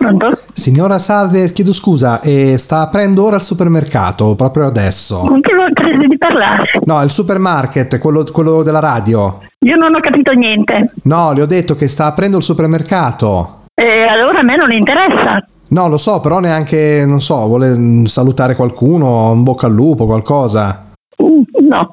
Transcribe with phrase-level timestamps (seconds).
[0.00, 0.30] Pronto?
[0.54, 5.18] Signora Salve, chiedo scusa, eh, sta aprendo ora il supermercato, proprio adesso.
[5.18, 6.70] Con chi crede di parlare?
[6.84, 9.40] No, il supermarket, quello, quello della radio.
[9.58, 10.94] Io non ho capito niente.
[11.02, 13.64] No, le ho detto che sta aprendo il supermercato.
[13.74, 15.46] E allora a me non interessa.
[15.68, 20.06] No, lo so, però neanche, non so, vuole mm, salutare qualcuno, un bocca al lupo,
[20.06, 20.92] qualcosa.
[21.22, 21.92] Mm, No.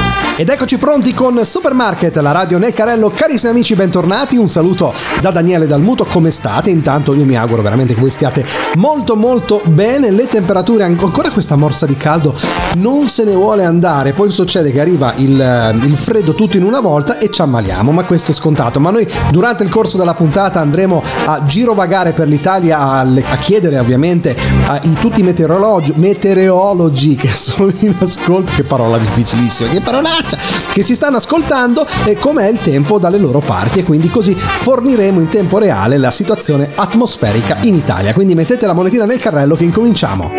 [0.41, 3.11] Ed eccoci pronti con Supermarket, la radio nel carrello.
[3.11, 4.37] Carissimi amici, bentornati.
[4.37, 4.91] Un saluto
[5.21, 6.03] da Daniele Dalmuto.
[6.05, 6.71] Come state?
[6.71, 8.43] Intanto io mi auguro veramente che voi stiate
[8.77, 10.09] molto molto bene.
[10.09, 12.33] Le temperature, an- ancora questa morsa di caldo,
[12.77, 14.13] non se ne vuole andare.
[14.13, 18.03] Poi succede che arriva il, il freddo tutto in una volta e ci ammaliamo, ma
[18.03, 18.79] questo è scontato.
[18.79, 23.77] Ma noi durante il corso della puntata andremo a girovagare per l'Italia a, a chiedere
[23.77, 24.35] ovviamente
[24.65, 28.53] a i- tutti i meteorologi, meteorologi che sono in ascolto.
[28.55, 30.29] Che parola difficilissima, che parolaccia!
[30.35, 33.79] Che ci stanno ascoltando e com'è il tempo dalle loro parti.
[33.79, 38.13] E quindi così forniremo in tempo reale la situazione atmosferica in Italia.
[38.13, 40.31] Quindi mettete la monetina nel carrello che incominciamo.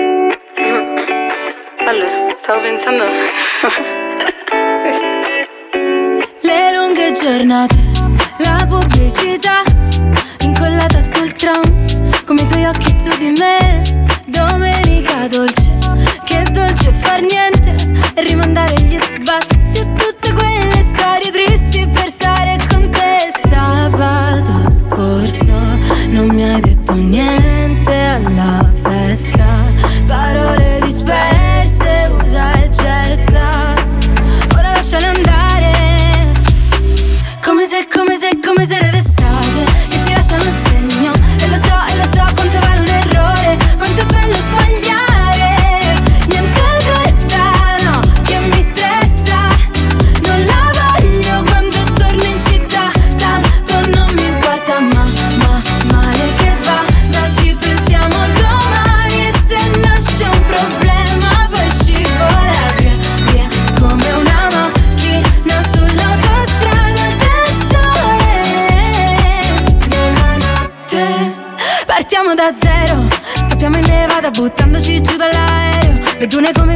[1.87, 3.05] Allora, stavo pensando.
[6.41, 7.77] Le lunghe giornate,
[8.39, 9.63] la pubblicità
[10.41, 11.63] incollata sul tram,
[12.25, 13.83] come i tuoi occhi su di me.
[14.27, 15.71] Domenica dolce,
[16.25, 17.75] che dolce far niente
[18.15, 19.62] e rimandare gli sbatti
[76.33, 76.72] dall'aereo Le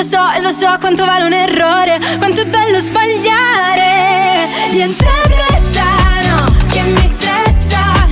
[0.00, 5.84] lo so, e lo so quanto vale un errore Quanto è bello sbagliare Niente fretta,
[6.30, 8.06] no, che mi stressa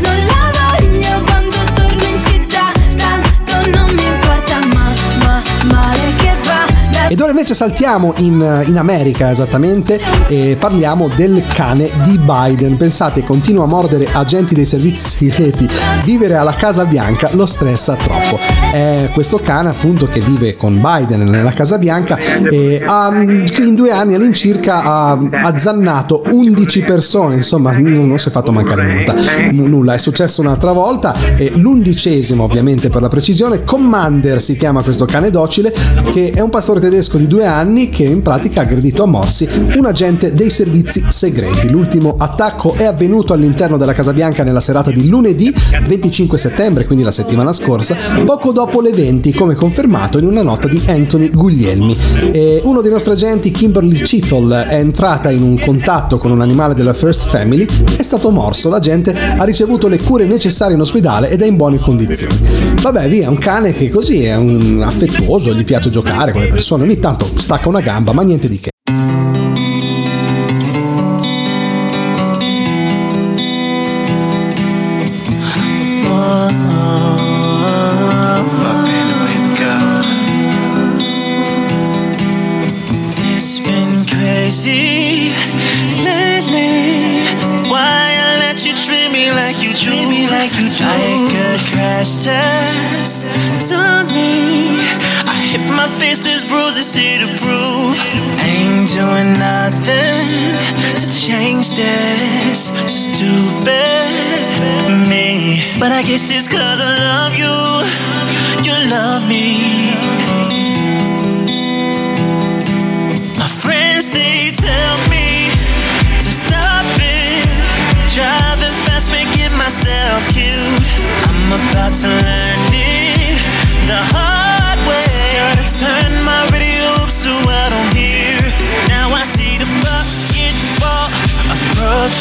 [0.00, 4.92] Non la voglio quando torno in città Tanto non mi importa ma,
[5.24, 11.08] ma, male che va da Ed ora invece saltiamo in, in America esattamente e parliamo
[11.08, 12.78] del cane di Biden.
[12.78, 15.68] Pensate, continua a mordere agenti dei servizi segreti.
[16.04, 18.65] Vivere alla Casa Bianca lo stressa troppo.
[18.72, 23.90] È questo cane appunto che vive con Biden nella Casa Bianca e ha, in due
[23.90, 27.36] anni all'incirca ha azzannato 11 persone.
[27.36, 28.86] Insomma, non, si è fatto mancare
[29.52, 29.66] nulla.
[29.66, 31.14] Nulla, è successo un'altra volta.
[31.36, 33.64] E l'undicesimo ovviamente per la precisione.
[33.64, 35.72] Commander si chiama questo cane docile
[36.12, 39.48] che è un pastore tedesco di due anni che in pratica ha aggredito a morsi
[39.76, 41.70] un agente dei servizi segreti.
[41.70, 45.52] L'ultimo attacco è avvenuto all'interno della Casa Bianca nella serata di lunedì
[45.86, 50.66] 25 settembre, quindi la settimana scorsa, poco dopo le 20, come confermato in una nota
[50.66, 51.94] di Anthony Guglielmi.
[52.32, 56.72] E uno dei nostri agenti, Kimberly Cheetle, è entrata in un contatto con un animale
[56.72, 57.66] della First Family,
[57.98, 61.76] è stato morso, l'agente ha ricevuto le cure necessarie in ospedale ed è in buone
[61.76, 62.34] condizioni.
[62.80, 66.84] Vabbè, via, è un cane che così è affettuoso, gli piace giocare con le persone,
[66.84, 68.70] ogni tanto stacca una gamba, ma niente di che.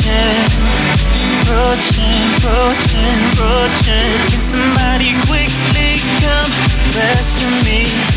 [0.05, 4.11] Approaching, approaching, approaching, approaching.
[4.29, 6.51] Can somebody quickly come
[6.93, 8.14] rescue me?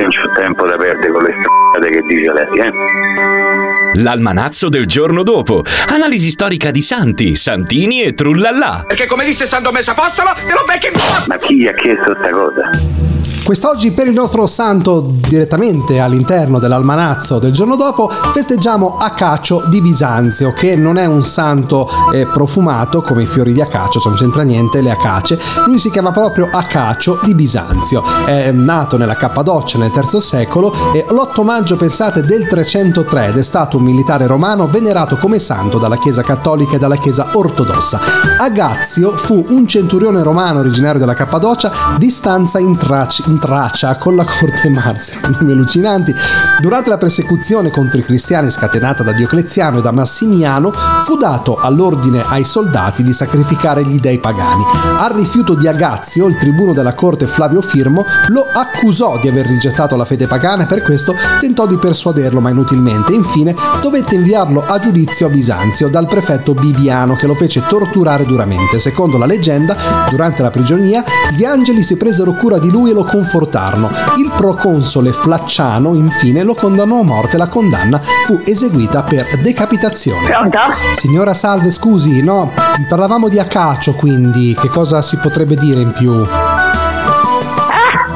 [0.00, 4.00] Io non c'ho tempo da perdere con le stronzate che dice lei, eh?
[4.00, 5.62] L'almanazzo del giorno dopo.
[5.88, 8.84] Analisi storica di Santi, Santini e Trullallà.
[8.86, 10.92] Perché come disse San Domenico Apostolo, te lo becchi in
[11.26, 13.09] Ma chi gli ha chiesto sta cosa?
[13.44, 20.52] Quest'oggi per il nostro santo, direttamente all'interno dell'almanazzo del giorno dopo, festeggiamo Acacio di Bisanzio,
[20.52, 24.42] che non è un santo eh, profumato come i fiori di Acacio, cioè non c'entra
[24.42, 28.02] niente le acace, lui si chiama proprio Acacio di Bisanzio.
[28.24, 33.42] È nato nella Cappadocia nel III secolo e l'8 maggio, pensate, del 303 ed è
[33.42, 38.00] stato un militare romano venerato come santo dalla Chiesa cattolica e dalla Chiesa ortodossa.
[38.38, 42.76] Agazio fu un centurione romano originario della Cappadocia di stanza in,
[43.10, 46.14] Trac- in Tracia con la corte Marzia, nomi allucinanti.
[46.60, 50.72] Durante la persecuzione contro i cristiani scatenata da Diocleziano e da Massimiano,
[51.04, 54.62] fu dato all'ordine ai soldati di sacrificare gli dei pagani.
[54.98, 59.96] Al rifiuto di Agazio, il tribuno della corte Flavio Firmo lo accusò di aver rigettato
[59.96, 63.12] la fede pagana e per questo tentò di persuaderlo ma inutilmente.
[63.12, 68.78] Infine dovette inviarlo a giudizio a Bisanzio dal prefetto Bibiano che lo fece torturare duramente.
[68.78, 71.02] Secondo la leggenda, durante la prigionia,
[71.34, 73.90] gli angeli si presero cura di lui e lo confortarono.
[74.16, 77.36] Il proconsole Flacciano infine lo condannò a morte.
[77.36, 80.26] La condanna fu eseguita per decapitazione.
[80.26, 80.58] Pronto?
[80.94, 82.52] Signora Salve, scusi, no,
[82.88, 86.22] parlavamo di Acacio, quindi che cosa si potrebbe dire in più?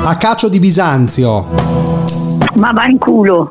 [0.02, 1.46] Acacio di Bisanzio.
[2.56, 3.46] Ma va in culo.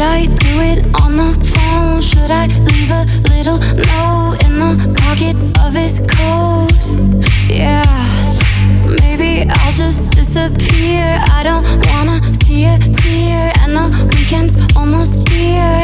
[0.00, 2.00] Should I do it on the phone?
[2.00, 6.72] Should I leave a little note in the pocket of his coat?
[7.46, 7.84] Yeah,
[9.02, 11.20] maybe I'll just disappear.
[11.28, 15.82] I don't wanna see a tear, and the weekend's almost here.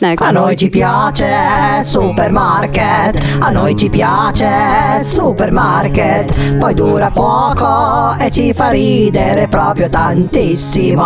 [0.00, 0.24] Next?
[0.24, 1.26] A noi ci piace
[1.82, 11.04] supermarket, a noi ci piace supermarket, poi dura poco e ci fa ridere proprio tantissimo.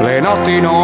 [0.00, 0.83] Le notti non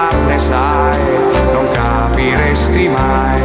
[0.41, 0.97] sai,
[1.53, 3.41] non capiresti mai.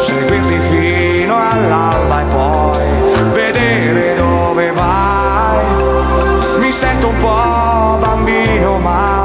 [0.00, 2.86] Seguirti fino all'alba e poi
[3.32, 5.64] vedere dove vai.
[6.58, 9.24] Mi sento un po' bambino, ma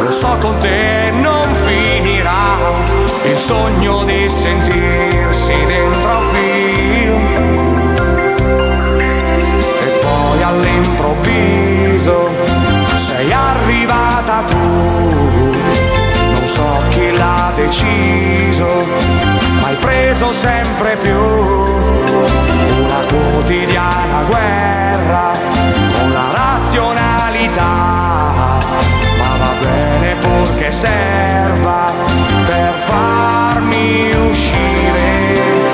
[0.00, 2.58] lo so con te non finirà.
[3.24, 7.26] Il sogno di sentirsi dentro un film.
[9.80, 12.28] E poi all'improvviso
[12.96, 14.69] sei arrivata tu.
[16.50, 18.84] So chi l'ha deciso,
[19.60, 25.30] ma hai preso sempre più una quotidiana guerra
[25.96, 27.62] con la razionalità.
[29.16, 31.92] Ma va bene purché serva
[32.46, 35.69] per farmi uscire.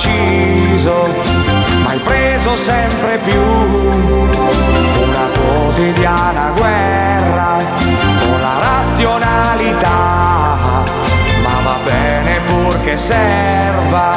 [0.00, 1.12] Deciso,
[1.82, 3.42] ma hai preso sempre più.
[3.42, 7.58] Una quotidiana guerra
[8.20, 9.88] con la razionalità,
[11.42, 14.09] ma va bene purché serva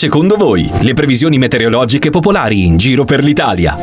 [0.00, 3.76] secondo voi, le previsioni meteorologiche popolari in giro per l'Italia.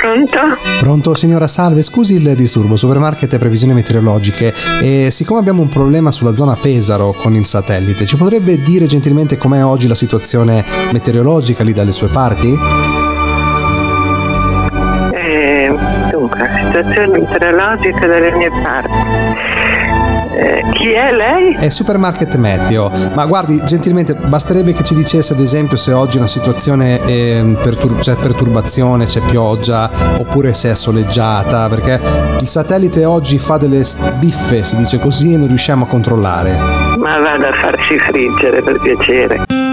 [0.00, 0.38] Pronto?
[0.78, 6.12] Pronto signora Salve, scusi il disturbo, supermarket e previsioni meteorologiche e siccome abbiamo un problema
[6.12, 11.64] sulla zona Pesaro con il satellite, ci potrebbe dire gentilmente com'è oggi la situazione meteorologica
[11.64, 12.56] lì dalle sue parti?
[15.12, 15.76] Eh,
[16.12, 20.09] dunque, situazioni meteorologiche dalle mie parti.
[20.32, 21.54] Eh, chi è lei?
[21.54, 26.26] È Supermarket Meteo, ma guardi, gentilmente basterebbe che ci dicesse ad esempio se oggi una
[26.26, 32.00] situazione eh, pertur- c'è perturbazione, c'è pioggia oppure se è soleggiata, perché
[32.40, 33.82] il satellite oggi fa delle
[34.18, 36.58] biffe, si dice così, e non riusciamo a controllare.
[36.98, 39.69] Ma vada a farci friggere per piacere.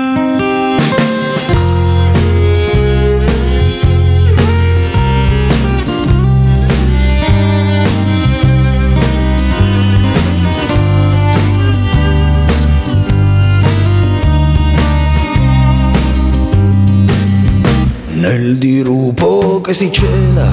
[18.29, 20.51] Nel dirupo che si cela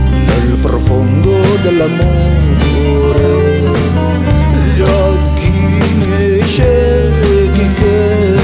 [0.00, 3.20] nel profondo dell'amore,
[4.74, 5.52] gli occhi
[6.06, 8.34] miei ciechi che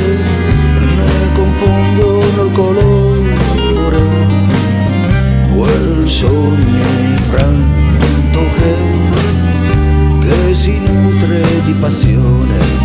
[0.96, 3.22] ne confondono il colore,
[5.56, 8.76] quel sogno infranto che,
[10.20, 12.83] che si nutre di passione.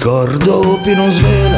[0.00, 1.49] Ricordo più non svela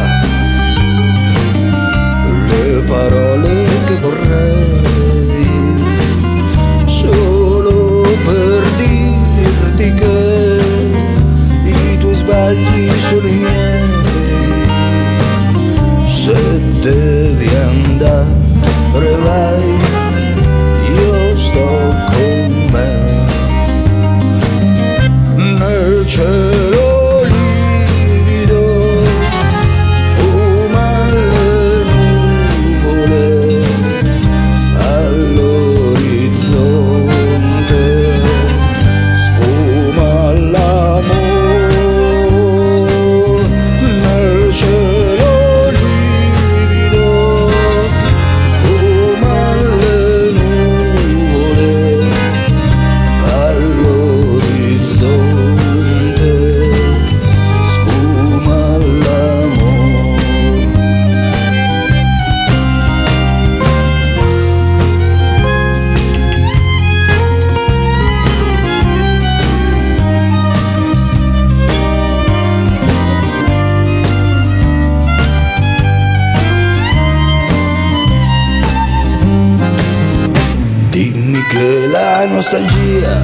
[82.52, 83.16] nostalgia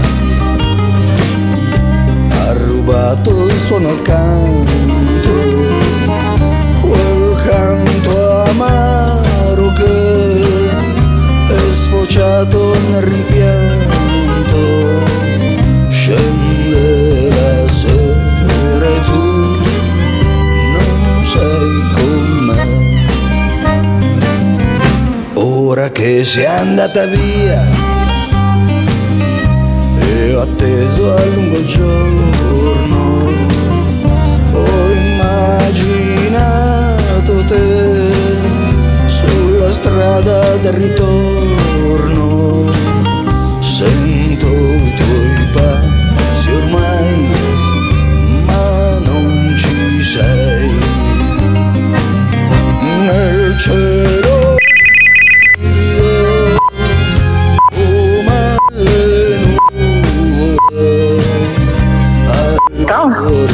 [2.30, 5.32] ha rubato il suono al canto,
[6.80, 10.40] quel canto amaro che
[11.48, 14.56] è sfociato nel rimpianto.
[15.90, 19.22] Scende la sera e tu
[20.72, 22.56] non sei con me.
[25.34, 27.77] Ora che sei andata via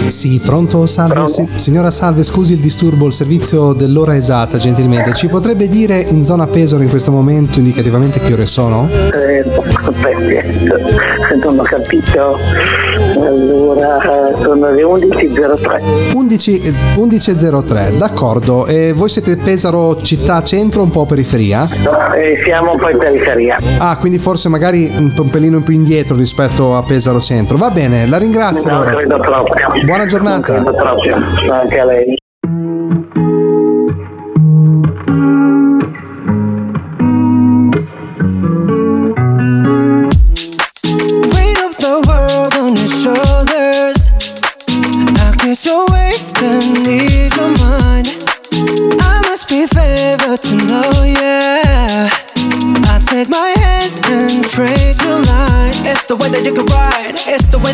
[0.08, 0.86] Sì, pronto?
[0.86, 5.12] Salve, si- signora Salve, scusi il disturbo, il servizio dell'ora esatta, gentilmente.
[5.12, 8.88] Ci potrebbe dire in zona Pesaro in questo momento indicativamente che ore sono?
[8.88, 9.42] Eh,
[9.86, 10.68] aspetti,
[11.44, 12.38] non ho capito.
[13.16, 13.98] Allora,
[14.40, 16.14] sono le 11.03.
[16.14, 18.66] 11 eh, 11.03, d'accordo.
[18.66, 21.68] E voi siete Pesaro città centro un po' periferia?
[22.14, 23.58] Eh, siamo poi in periferia.
[23.78, 27.56] Ah, quindi forse magari un, un pelino più indietro rispetto a Pesaro centro.
[27.56, 28.70] Va bene, la ringrazio.
[28.70, 28.94] No, allora.
[28.94, 29.68] credo proprio.
[29.84, 30.54] Buona giornata.
[30.54, 31.16] Non credo proprio.
[31.50, 32.22] Anche a lei.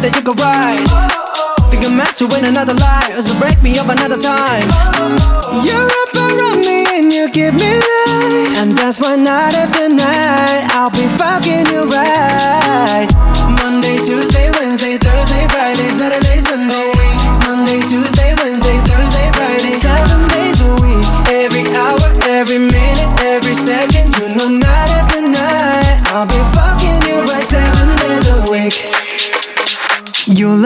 [0.01, 0.81] Way that you can ride.
[1.71, 4.65] Think I'm meant to win another life, so break me up another time.
[5.65, 10.65] You're up around me and you give me life, and that's why night after night
[10.73, 13.09] I'll be fucking you right.
[13.63, 17.00] Monday, Tuesday, Wednesday, Thursday, Friday, Saturday, Sunday.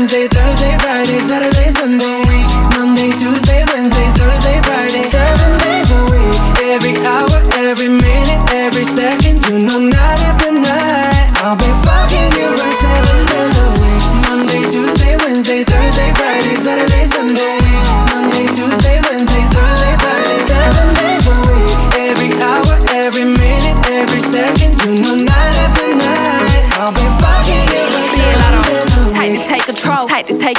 [0.00, 2.19] Wednesday, Thursday, Friday, Saturday, Sunday.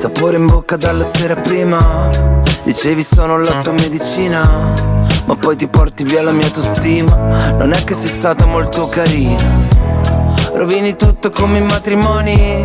[0.00, 2.08] Sapore in bocca dalla sera prima.
[2.62, 4.72] Dicevi sono la tua medicina
[5.26, 7.14] Ma poi ti porti via la mia autostima.
[7.58, 9.44] Non è che sei stata molto carina.
[10.54, 12.64] Rovini tutto come i matrimoni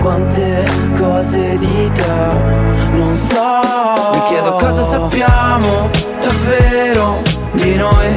[0.00, 0.64] quante
[0.96, 2.62] cose di te
[2.92, 3.60] non so.
[4.12, 8.10] Mi chiedo cosa sappiamo davvero di noi.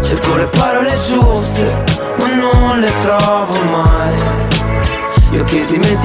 [0.00, 1.84] Cerco le parole giuste,
[2.20, 4.47] ma non le trovo mai.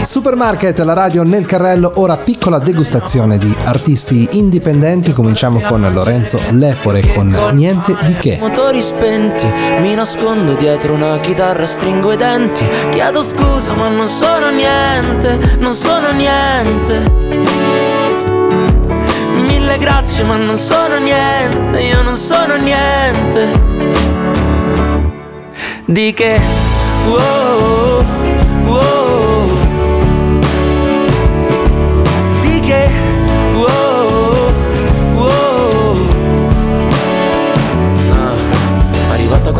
[0.05, 5.13] Supermarket, la radio nel carrello, ora piccola degustazione di artisti indipendenti.
[5.13, 8.38] Cominciamo con Lorenzo Lepore con Niente di che.
[8.38, 12.65] Motori spenti, mi nascondo dietro una chitarra, stringo i denti.
[12.91, 17.09] Chiedo scusa, ma non sono niente, non sono niente.
[19.36, 23.62] Mille grazie, ma non sono niente, io non sono niente.
[25.86, 26.41] Di che?
[27.07, 28.03] Wow,
[28.65, 29.02] wow.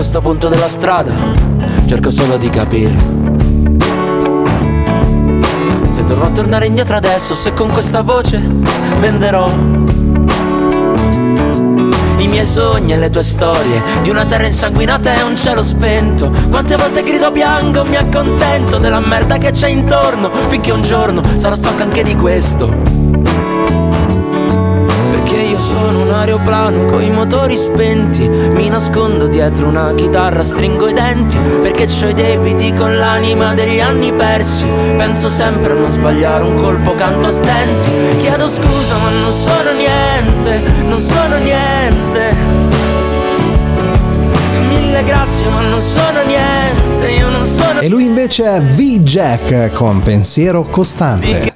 [0.04, 1.14] Questo punto della strada,
[1.86, 2.94] cerco solo di capire.
[5.92, 8.38] Se dovrò tornare indietro adesso, se con questa voce
[9.00, 9.50] venderò
[12.18, 16.30] i miei sogni e le tue storie di una terra insanguinata e un cielo spento.
[16.50, 21.56] Quante volte grido piango, mi accontento della merda che c'è intorno, finché un giorno sarò
[21.56, 23.03] stanco anche di questo.
[25.34, 28.28] Perché io sono un aeroplano con i motori spenti.
[28.28, 33.80] Mi nascondo dietro una chitarra, stringo i denti Perché c'ho i debiti con l'anima degli
[33.80, 34.68] anni persi.
[34.96, 38.20] Penso sempre a non sbagliare un colpo, canto a stenti.
[38.20, 42.36] Chiedo scusa ma non sono niente, non sono niente.
[44.68, 47.33] Mille grazie ma non sono niente, io non
[47.82, 51.52] E lui invece è V-Jack con Pensiero Costante.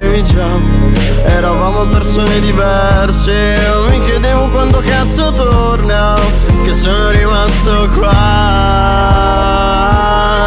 [1.24, 3.54] Eravamo persone diverse.
[3.88, 6.14] Mi chiedevo quando cazzo torna
[6.62, 8.08] Che sono rimasto qua.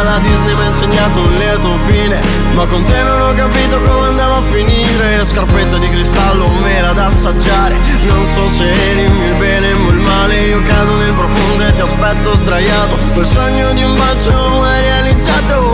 [0.04, 2.20] La Disney mi ha insegnato un lieto fine
[2.54, 5.24] Ma con te non ho capito come andava a finire.
[5.24, 7.74] Scarpetta di cristallo mera da assaggiare.
[8.06, 11.80] Non so se eri il bene o il male Io cado nel profondo e ti
[11.80, 12.96] aspetto sdraiato.
[13.14, 15.31] Quel sogno di un bacio è realizzato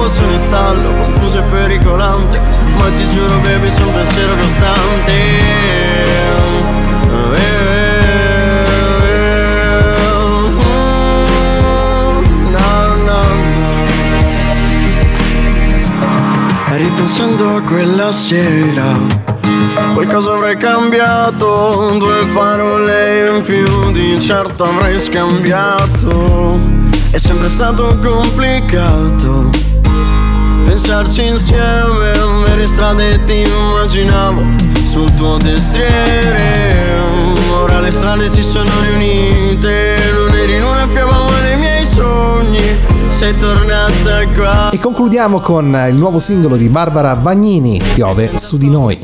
[0.08, 2.40] Sono in stallo, confuso e pericolante
[2.78, 5.76] ma ti giuro baby sono pensiero costante.
[16.70, 18.96] Ripensando a quella sera
[19.92, 26.67] Qualcosa avrei cambiato Due parole in più di certo avrei scambiato
[27.10, 29.50] È sempre stato complicato
[30.68, 32.12] Pensarci insieme,
[32.44, 34.42] vere strade ti immaginavo
[34.84, 37.00] sul tuo destriere.
[37.50, 42.76] Ora le strade si sono riunite, non eri in una fiamma ma nei miei sogni.
[43.10, 44.68] Sei tornata qua.
[44.68, 48.98] E concludiamo con il nuovo singolo di Barbara Vagnini, Piove su di noi.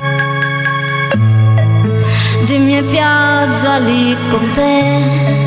[2.44, 5.43] Dimmi pioggia lì con te.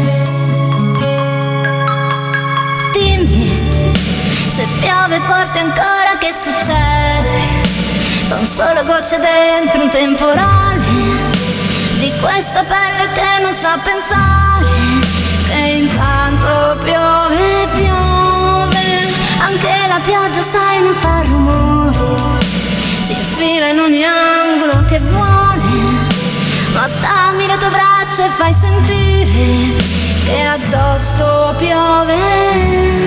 [4.80, 7.66] Piove forte ancora che succede.
[8.26, 10.84] Sono solo gocce dentro un temporale
[12.00, 14.66] di questa pelle che non sa pensare.
[15.48, 19.14] Che intanto piove, piove.
[19.40, 22.40] Anche la pioggia sai non fa rumore.
[23.00, 26.06] Si infila in ogni angolo che vuole.
[26.74, 29.76] Ma dammi le tue braccia e fai sentire
[30.26, 33.06] che addosso piove.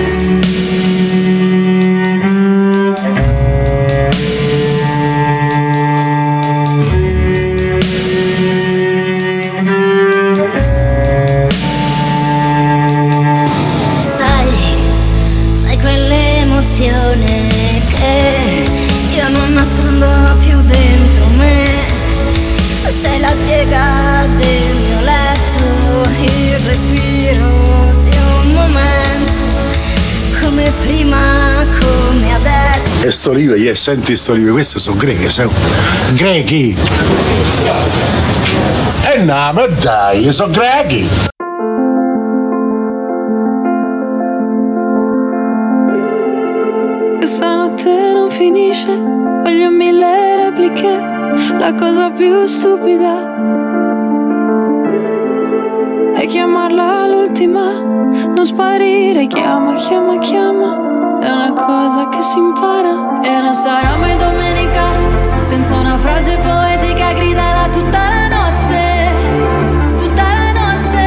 [33.21, 35.47] Sto olive, yeah, senti sto olive, queste sono greche, sai?
[36.13, 36.75] Grechi!
[39.13, 41.07] E no, ma dai, sono grechi!
[47.17, 50.89] Questa notte non finisce, voglio mille repliche.
[51.59, 53.29] La cosa più stupida
[56.15, 60.90] è chiamarla l'ultima, non sparire, chiama, chiama, chiama.
[61.21, 63.21] È una cosa che si impara.
[63.21, 64.85] E non sarà mai domenica
[65.41, 69.11] senza una frase poetica gridala tutta la notte.
[69.97, 71.03] Tutta la notte.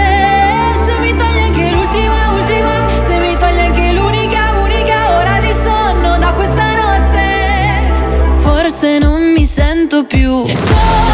[0.87, 6.17] Se mi togli anche l'ultima, ultima, se mi togli anche l'unica, unica ora di sonno
[6.19, 8.37] da questa notte.
[8.37, 11.14] Forse non mi sento più sola,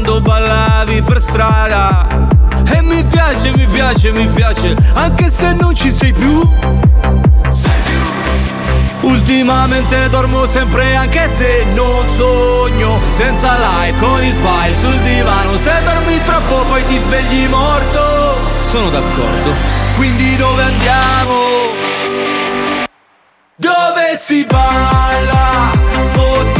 [0.00, 2.06] Quando ballavi per strada.
[2.72, 6.48] E mi piace, mi piace, mi piace, anche se non ci sei più.
[9.02, 15.72] Ultimamente dormo sempre anche se non sogno Senza like con il file sul divano Se
[15.84, 19.54] dormi troppo poi ti svegli morto Sono d'accordo
[19.96, 21.34] Quindi dove andiamo?
[23.56, 25.72] Dove si balla?
[26.04, 26.59] Fottite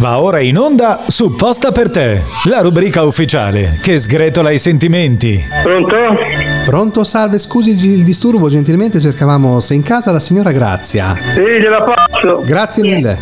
[0.00, 5.46] Va ora in onda Supposta per te, la rubrica ufficiale che sgretola i sentimenti.
[5.62, 5.96] Pronto?
[6.64, 11.14] Pronto, salve, scusi il disturbo, gentilmente cercavamo se in casa la signora Grazia.
[11.34, 12.42] Sì, ce la faccio.
[12.42, 13.18] Grazie mille.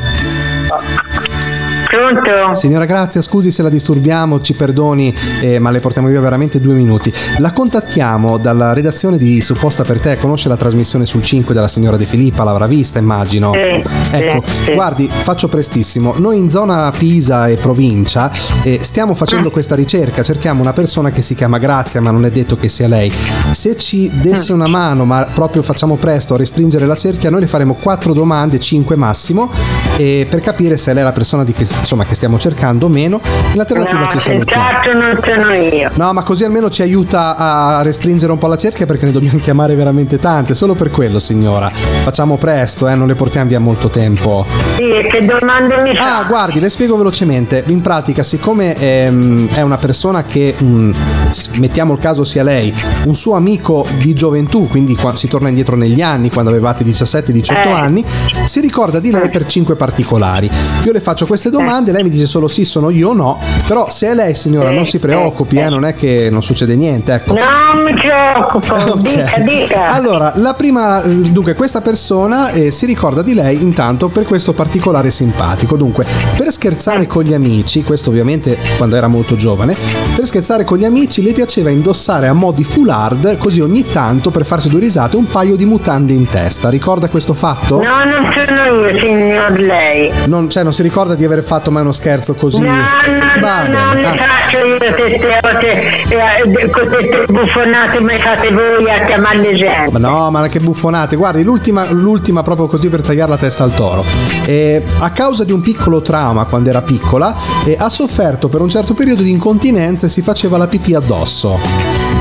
[2.15, 2.55] Pronto?
[2.55, 6.75] Signora Grazia, scusi se la disturbiamo, ci perdoni, eh, ma le portiamo via veramente due
[6.75, 7.13] minuti.
[7.39, 11.97] La contattiamo dalla redazione di Supposta per te, conosce la trasmissione sul 5 della signora
[11.97, 13.53] De Filippa, l'avrà vista immagino.
[13.53, 13.83] Sì,
[14.17, 14.73] ecco, sì.
[14.75, 16.15] guardi, faccio prestissimo.
[16.17, 18.31] Noi in zona Pisa e provincia
[18.63, 19.53] eh, stiamo facendo Mm.
[19.53, 22.89] questa ricerca, cerchiamo una persona che si chiama Grazia, ma non è detto che sia
[22.89, 23.11] lei.
[23.53, 24.21] Se ci Mm.
[24.21, 28.13] desse una mano, ma proprio facciamo presto a restringere la cerchia, noi le faremo quattro
[28.13, 29.51] domande, cinque massimo,
[29.97, 33.21] eh, per capire se lei è la persona di che, insomma, che stiamo cercando meno.
[33.53, 34.63] In alternativa No, ci salutiamo.
[34.63, 35.91] senz'altro non sono io.
[35.95, 39.39] No, ma così almeno ci aiuta a restringere un po' la cerchia perché ne dobbiamo
[39.41, 40.55] chiamare veramente tante.
[40.55, 41.71] Solo per quello, signora.
[41.71, 44.47] Facciamo presto, eh, non le portiamo via molto tempo.
[44.77, 46.19] Sì, che domande mi fa?
[46.19, 47.65] Ah, guardi, le spiego velocemente.
[47.69, 50.93] In pratica, siccome ehm, è una persona che, mm,
[51.31, 52.75] s- mettiamo il caso sia lei,
[53.05, 57.69] un suo amico di gioventù, quindi qua- si torna indietro negli anni, quando avevate 17-18
[57.69, 57.73] Eh.
[57.73, 58.05] anni,
[58.45, 60.51] si ricorda di lei per cinque particolari.
[60.85, 63.89] Io le faccio queste domande, lei mi dice solo sì, sono io o no, però
[63.91, 67.35] se è lei, signora, non si preoccupi, eh, non è che non succede niente, ecco.
[67.35, 68.99] Non mi preoccupo, Ok.
[69.01, 69.93] dica, dica.
[69.93, 75.11] Allora, la prima, dunque, questa persona eh, si ricorda di lei intanto per questo particolare
[75.11, 75.77] simpatico.
[75.77, 76.05] Dunque,
[76.37, 79.77] per scherzare con gli amici, questo ovviamente quando era molto giovane,
[80.17, 84.31] per scherzare con gli amici le piaceva indossare a mo' di foulard, così ogni tanto
[84.31, 86.69] per farsi due risate un paio di mutande in testa.
[86.69, 87.77] Ricorda questo fatto?
[87.83, 90.11] No, non sono io, signor lei.
[90.27, 92.61] Non, cioè, non si ricorda di aver fatto mai uno scherzo così?
[92.61, 94.11] No, no, Va no, non bene.
[94.11, 94.25] mi ah.
[94.25, 99.91] faccio io queste cose, eh, queste buffonate mi fate voi a chiamare gente.
[99.91, 101.17] Ma no, ma che buffonate.
[101.17, 104.05] Guardi, l'ultima, l'ultima proprio così per tagliare la testa al toro.
[104.45, 108.69] Eh, a causa di un piccolo trauma quando era piccola, eh, ha sofferto per un
[108.69, 111.59] certo periodo di incontinenza e si faceva la pipì addosso.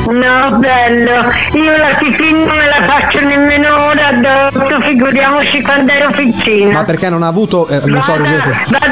[0.09, 1.11] No, bello,
[1.53, 6.71] io la pipì non me la faccio nemmeno ora addosso, figuriamoci quando ero piccina.
[6.71, 8.85] Ma perché non ha avuto, eh, non so, ad esempio- Vado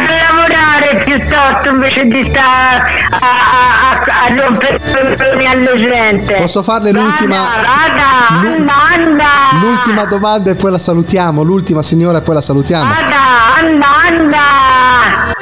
[0.58, 4.80] lavorare piuttosto invece di stare a, a, a, a rompere
[5.48, 6.34] alle gente.
[6.36, 7.38] Posso farle l'ultima?
[7.38, 7.68] Vada,
[8.42, 9.26] anda, anda,
[9.62, 11.44] L'ultima domanda e poi la salutiamo.
[11.44, 12.90] L'ultima signora e poi la salutiamo.
[12.90, 15.36] vada, anda, anda.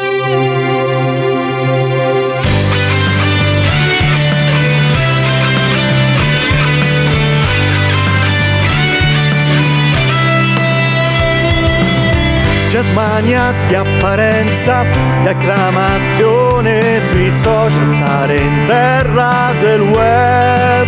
[12.75, 14.83] Jazz mania di apparenza,
[15.21, 20.87] di acclamazione sui social, stare in terra del web.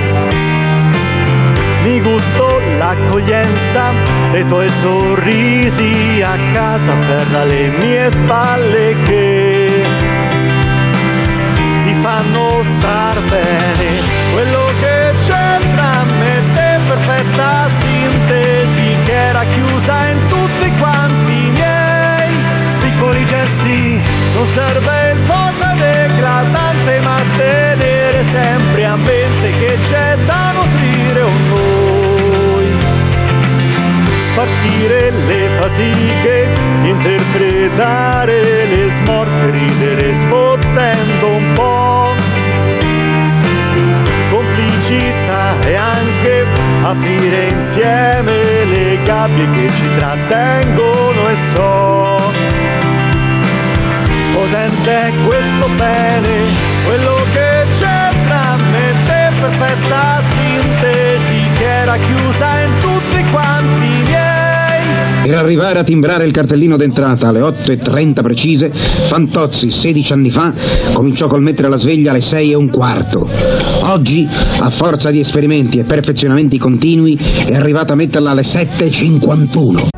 [1.83, 3.93] Mi gusto l'accoglienza
[4.33, 9.85] dei tuoi sorrisi a casa, ferra le mie spalle che
[11.83, 14.01] ti fanno star bene.
[14.33, 20.46] Quello che c'è tra me te, perfetta sintesi, che era chiusa in tutti
[24.37, 31.47] Non serve il ed eclatante, ma tenere sempre a mente che c'è da nutrire un
[31.49, 32.67] noi.
[34.19, 42.13] Spartire le fatiche, interpretare le smorfie, ridere sfottendo un po'
[44.29, 46.45] complicità e anche
[46.83, 52.27] aprire insieme le gabbie che ci trattengono e so
[54.37, 56.45] potente è questo bene
[56.85, 61.45] quello che c'è tra me e te perfetta sintesi
[62.05, 65.25] chiusa in tutti quanti i miei.
[65.27, 70.53] Per arrivare a timbrare il cartellino d'entrata alle 8.30 precise, Fantozzi 16 anni fa
[70.93, 73.27] cominciò col mettere la sveglia alle 6 e un quarto.
[73.81, 74.27] Oggi,
[74.59, 77.17] a forza di esperimenti e perfezionamenti continui,
[77.47, 79.96] è arrivato a metterla alle 7.51.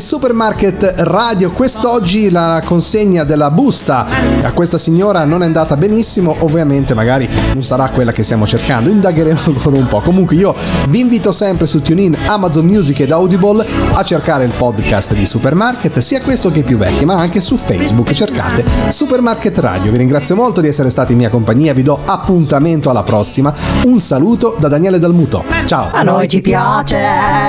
[0.00, 4.06] Supermarket Radio, quest'oggi la consegna della busta
[4.42, 8.88] a questa signora non è andata benissimo, ovviamente magari non sarà quella che stiamo cercando,
[8.88, 10.00] indagheremo ancora un po'.
[10.00, 10.54] Comunque io
[10.88, 15.98] vi invito sempre su TuneIn, Amazon Music ed Audible a cercare il podcast di Supermarket,
[15.98, 19.92] sia questo che i più vecchi, ma anche su Facebook cercate Supermarket Radio.
[19.92, 23.52] Vi ringrazio molto di essere stati in mia compagnia, vi do appuntamento alla prossima.
[23.84, 25.44] Un saluto da Daniele Dalmuto.
[25.66, 25.90] Ciao.
[25.92, 26.96] A noi ci piace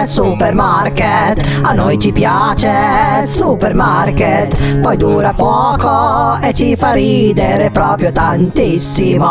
[0.05, 2.40] Supermarket, a noi ci piace
[3.27, 9.25] Supermarket, poi dura poco e ci fa ridere proprio tantissimo.